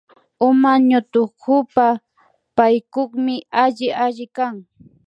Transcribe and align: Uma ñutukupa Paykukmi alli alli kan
Uma 0.47 0.71
ñutukupa 0.89 1.87
Paykukmi 2.57 3.35
alli 3.63 3.87
alli 4.03 4.25
kan 4.35 4.55